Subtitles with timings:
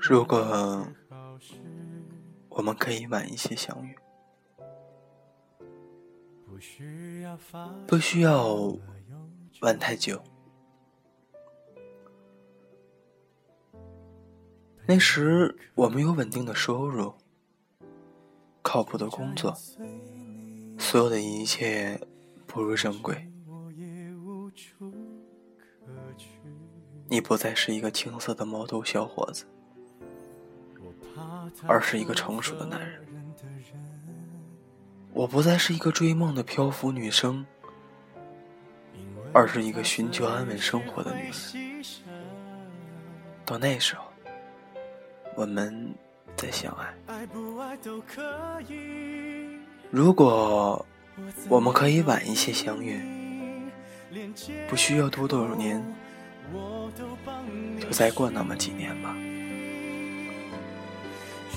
[0.00, 0.86] 如果
[2.48, 3.96] 我们可以晚一些相遇，
[7.86, 8.48] 不需要
[9.60, 10.22] 晚太久。
[14.86, 17.14] 那时我们有稳定的收入，
[18.62, 19.52] 靠谱的工作，
[20.78, 22.00] 所有的一切
[22.46, 23.28] 步入正轨。
[27.08, 29.44] 你不再是一个青涩的毛头小伙子，
[31.66, 33.06] 而是一个成熟的男人。
[35.12, 37.46] 我不再是一个追梦的漂浮女生，
[39.32, 41.32] 而是一个寻求安稳生活的女人。
[43.44, 44.04] 到那时候，
[45.36, 45.94] 我们
[46.36, 46.92] 再相爱。
[49.90, 50.84] 如果
[51.48, 53.00] 我们可以晚一些相遇，
[54.68, 55.80] 不需要多多少年。
[57.80, 59.14] 就再过那么几年吧。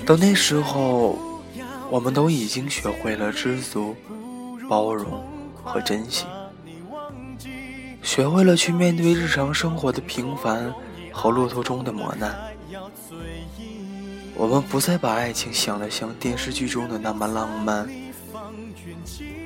[0.06, 1.18] 到那时候，
[1.90, 3.94] 我们都已经学会了知足、
[4.68, 5.26] 包容
[5.62, 6.26] 和珍惜，
[8.02, 10.72] 学会了去面对日常生活的平凡
[11.12, 12.34] 和路途中的磨难。
[14.34, 17.86] 我们不再把爱情想得像电视剧中的那么浪漫，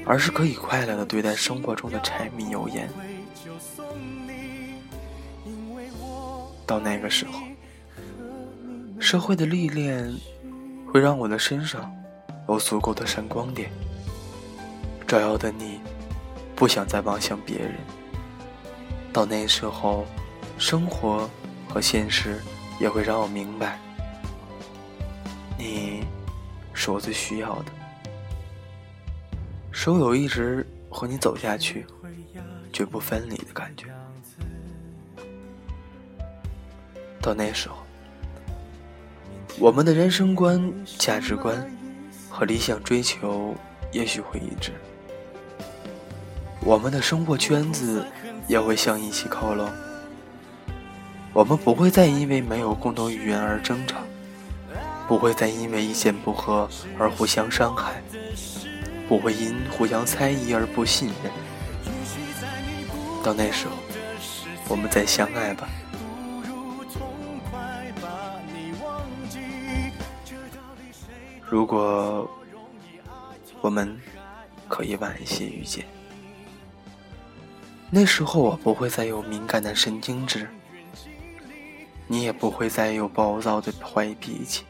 [0.07, 2.89] 而是可以快乐的对待生活中的柴米油盐。
[6.67, 7.43] 到那个时候，
[8.99, 10.15] 社会的历练
[10.87, 11.95] 会让我的身上
[12.49, 13.71] 有足够的闪光点，
[15.07, 15.81] 照耀的你
[16.57, 17.75] 不想再望向别人。
[19.13, 20.07] 到那时候，
[20.59, 21.29] 生活
[21.69, 22.41] 和现实
[22.81, 23.79] 也会让我明白，
[25.59, 26.05] 你
[26.73, 27.67] 是我最需要的，
[29.71, 31.87] 手有一直和你走下去，
[32.73, 33.87] 绝不分离的感觉。
[37.25, 37.77] 到那时候，
[39.59, 41.67] 我们的人生观、价值观
[42.29, 43.57] 和理想追求
[43.93, 44.73] 也许会一致，
[46.61, 48.05] 我们的生活圈子
[48.47, 49.71] 也会向一起靠拢。
[51.33, 53.97] 我们不会再因为没有共同语言而争吵，
[55.09, 56.69] 不会再因为意见不合
[56.99, 58.03] 而互相伤害，
[59.09, 61.33] 不会因互相猜疑而不信任。
[63.25, 63.73] 到那时候，
[64.69, 65.67] 我们再相爱吧。
[71.55, 72.29] 如果
[73.61, 73.97] 我们
[74.67, 75.87] 可以晚一些遇见，
[77.91, 80.49] 那时候我不会再有敏感的神经质，
[82.09, 84.65] 你也不会再有暴躁的坏脾气，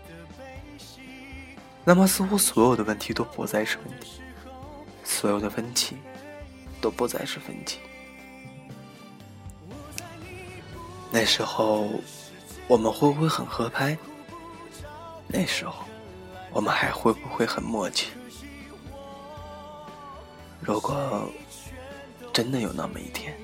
[1.86, 4.20] 那么似乎所有的问题都不再是问题，
[5.02, 5.96] 所有的分歧
[6.82, 7.78] 都不再是分歧。
[11.10, 11.88] 那时候
[12.68, 13.96] 我们会不会很合拍？
[15.26, 15.86] 那时候。
[16.54, 18.06] 我们还会不会很默契？
[20.60, 21.28] 如果
[22.32, 23.36] 真的有那么一天，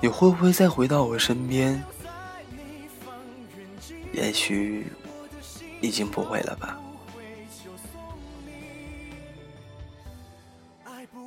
[0.00, 1.82] 你会不会再回到我身边？
[4.12, 4.86] 也许
[5.80, 6.78] 已经不会了吧。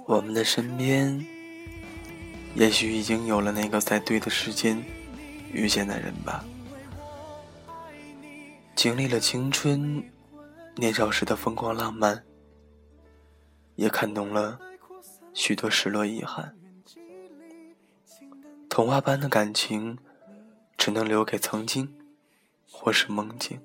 [0.05, 1.25] 我们的身边，
[2.53, 4.83] 也许已经有了那个在对的时间
[5.53, 6.43] 遇见的人吧。
[8.75, 10.03] 经历了青春。
[10.77, 12.23] 年少时的疯狂浪漫，
[13.75, 14.59] 也看懂了
[15.33, 16.55] 许多失落遗憾。
[18.69, 19.97] 童话般的感情，
[20.77, 21.97] 只能留给曾经，
[22.69, 23.59] 或是梦境。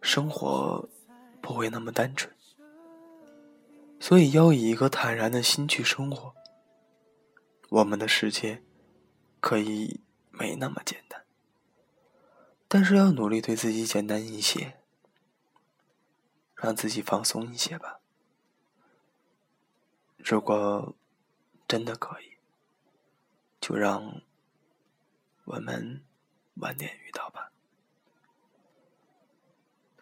[0.00, 0.88] 生活
[1.40, 2.34] 不会那么单纯，
[4.00, 6.34] 所以要以一个坦然的心去生活。
[7.68, 8.62] 我们的世界
[9.38, 10.00] 可以
[10.30, 11.22] 没那么简单，
[12.66, 14.77] 但是要努力对自己简单一些。
[16.60, 18.00] 让自己放松一些吧。
[20.16, 20.94] 如果
[21.66, 22.36] 真的可以，
[23.60, 24.20] 就让
[25.44, 26.04] 我们
[26.54, 27.52] 晚点遇到吧。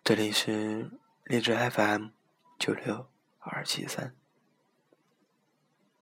[0.02, 0.90] 这里是
[1.24, 2.08] 荔枝 FM
[2.58, 3.10] 九六
[3.40, 4.16] 二七三。